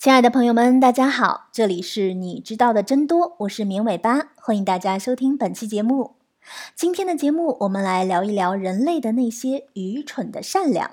[0.00, 6.16] 亲爱的朋友们，大家好，这里是你知道的真多，我是绵尾巴，欢迎大家收听本期节目。
[6.74, 10.92] 今天的节目，我们来聊一聊人类的那些愚蠢的善良。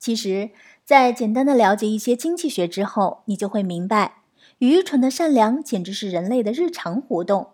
[0.00, 0.50] 其实，
[0.84, 4.22] 在简单的了解一些经济学之后，你就会明白，
[4.58, 7.50] 愚蠢的善良简直是人类的日常活动。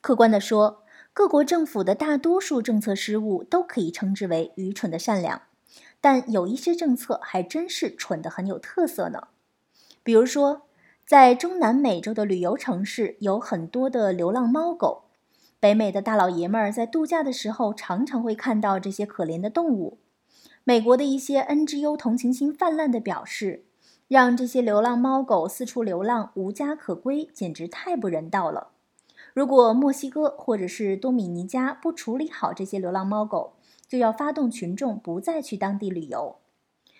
[0.00, 5.42] 客观的说，各国政府的大多数政策失误都可以称之为愚蠢的善良，
[6.00, 9.26] 但有一些政策还真是蠢得很有特色呢。
[10.04, 10.66] 比如说，
[11.06, 15.04] 在中南美洲的旅游城市有很多的流浪猫狗，
[15.58, 19.96] 北美的大老爷们儿在度假的时候常常会看到这些可怜的动物。
[20.62, 23.64] 美国的一些 NGO 同情心泛滥地表示，
[24.06, 28.72] 让这些流浪猫狗四处流浪、无家可归，简直太不人道了。
[29.32, 33.54] 如果墨西哥或者是多米尼加不处理好这些流浪猫狗，
[33.88, 36.36] 就要发动群众不再去当地旅游。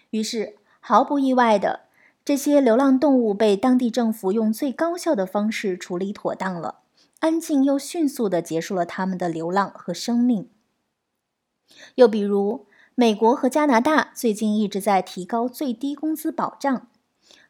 [0.08, 1.80] 于是，毫不意外的。
[2.24, 6.80] 这些流浪动物被当地政府用最高效的方式处理妥当了，
[7.18, 10.48] 安静又迅速地结束了他们的流浪和生命。
[11.96, 16.88] 又比如，美国和加拿大最近一直在提高最低工资保障，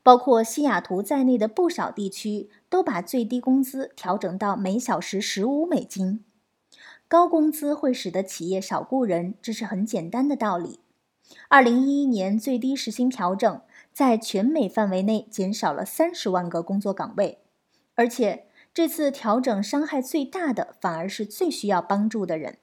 [0.03, 6.25] 包括西雅图在内的不少地区都把最低工资调整到每小时十五美金。
[7.07, 10.81] 高工资会使得企业少雇人，这是很简单的道理。
[11.49, 13.61] 二零一一年最低时薪调整。
[13.93, 17.39] 在全美范围内减少了三十万个工作岗位，
[17.95, 22.59] 而且这次调整伤害最大的反而是最需要帮助的人，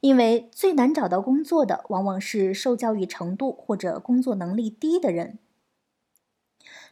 [0.00, 5.38] 因为最难找到工作的往往是受教育程度或者工作能力低的人。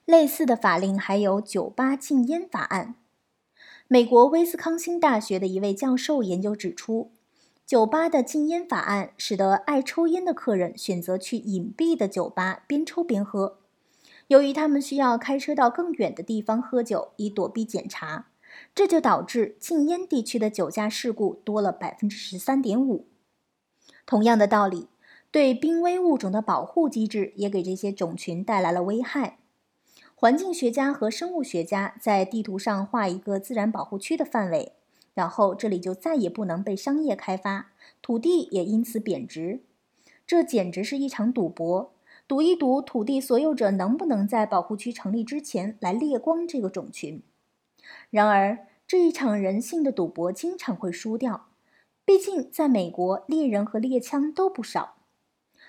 [0.06, 2.94] 类似的法令还有酒吧禁烟法案。
[3.88, 7.12] 美国威斯康星大学的一位教授研究指出。
[7.66, 13.58] 酒吧的禁烟法案使得爱抽烟的客人选择去隐蔽的酒吧边抽边喝。
[14.28, 18.28] 由于他们需要开车到更远的地方喝酒以躲避检查，
[18.72, 23.08] 这就导致禁烟地区的酒驾事故多了百分之十三点五。
[24.04, 24.86] 同样的道理，
[25.32, 29.38] 对濒危物种的保护机制也给这些种群带来了危害。
[30.14, 34.72] 环境学家和生物学家在地图上画一个自然保护区的范围。
[35.16, 37.72] 然后这里就再也不能被商业开发，
[38.02, 39.62] 土地也因此贬值。
[40.26, 41.94] 这简直是一场赌博，
[42.28, 47.22] 赌一赌土地所有者能不能在保护区成立之前来猎光这个种群。
[48.10, 51.46] 然而，这一场人性的赌博经常会输掉，
[52.04, 54.96] 毕竟在美国，猎人和猎枪都不少。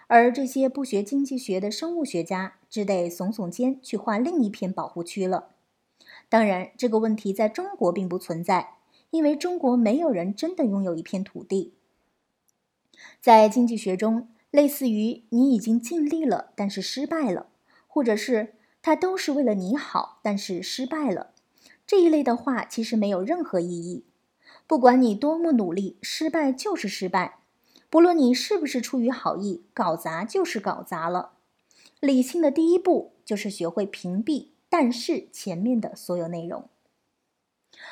[0.07, 5.51] 而这些不学经济学的生物学家只得耸耸肩去画另一片保护区了。
[6.27, 8.76] 当然，这个问题在中国并不存在。
[9.09, 11.73] 因为中国没有人真的拥有一片土地，
[13.21, 17.47] 在经济学中，类似于“你已经尽力了，但是失败了”，
[17.87, 21.31] 或者是“他都是为了你好，但是失败了”
[21.87, 24.03] 这一类的话，其实没有任何意义。
[24.67, 27.39] 不管你多么努力，失败就是失败；
[27.89, 31.31] 不论你是不是出于好意，搞砸就是搞砸了。
[32.01, 36.67] 理性的第一步就是学会屏蔽“但是”前面的所有内容。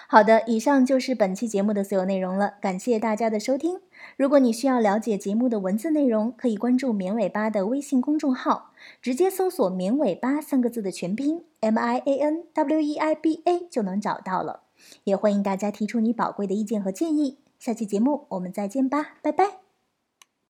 [0.08, 3.80] 好的，以上就是本期节目的所有内容了，感谢大家的收听。
[4.18, 8.72] 如果你需要了解节目的文字内容，可以关注“绵尾巴”的微信公众号，
[9.02, 14.62] 直接搜索“绵尾巴”三个字的全拼 M I A N W E I B A 就能找到了。
[15.06, 17.40] 也欢迎大家提出你宝贵的意见和建议。
[17.58, 19.65] 下期节目我们再见吧，拜拜。